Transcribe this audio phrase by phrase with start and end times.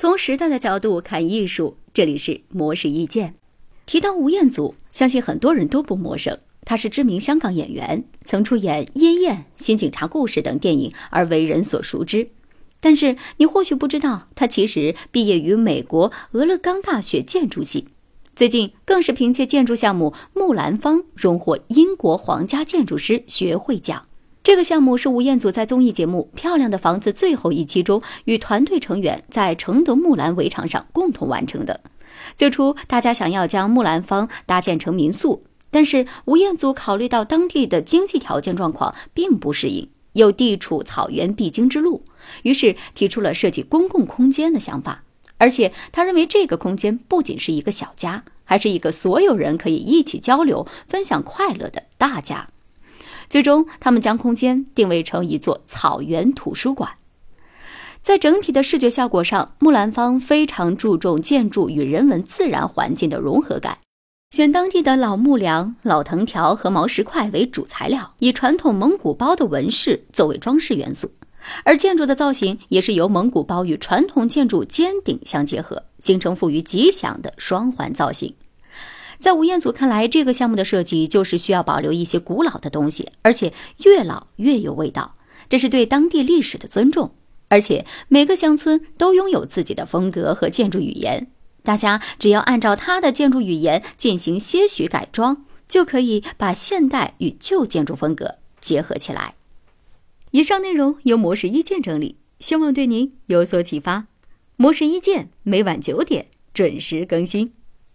[0.00, 3.34] 从时代的角度看艺术，这里是模式意见。
[3.84, 6.38] 提到吴彦祖，相信很多人都不陌生。
[6.64, 12.30] 他是知名香港演员，曾出演《夜宴》《新警察故事》等电影而为人所熟知。
[12.80, 17.88] 但是你或许不知道，他其实毕业于美国俄勒冈大学建筑系，
[18.34, 24.06] 最近更是凭借建筑项目《木兰坊》荣获英国皇家建筑师学会奖。
[24.50, 31.78] 这个项目是吴彦祖在综艺节目《漂亮的房子》最后一期中与团队成员在承德木兰围场上共同完成的。
[32.34, 42.02] 最初，大家想要将木兰坊搭建成民宿，但是吴彦祖考虑到当地的经济条件状况并不适应，又地处草原必经之路，
[42.42, 45.04] 于是提出了设计公共空间的想法。
[45.38, 52.48] 而且，他认为这个空间不仅是一个小家，还是一个所有人可以一起交流、分享快乐的大家。
[53.30, 56.90] 最终，他们将空间定位成一座草原图书馆。
[58.02, 63.78] 在整体的视觉效果上，木兰坊非常注重建筑与人文自然环境的融合感，
[64.32, 71.12] 选当地的老木梁、老藤条和毛石块为主材料，以传统蒙古包的纹饰作为装饰元素。
[71.64, 78.34] 而建筑的造型也是由蒙古包与传统建筑尖顶相结合，形成富于吉祥的双环造型。
[79.20, 83.52] 在吴彦祖看来，这个项目的设计就是需要保留一些古老的东西，而且
[83.84, 85.14] 越老越有味道。
[85.48, 87.12] 这是对当地历史的尊重，
[87.48, 91.26] 而且每个乡村都拥有自己的风格和建筑语言，
[91.62, 99.34] 大家只要按照他的建筑语言进行些许改装，就可以把现代与旧建筑风格结合起来。
[100.30, 104.06] 以上内容由模式意见整理，希望对您有所启发。
[104.56, 107.52] 模式意见每晚九点准时更新。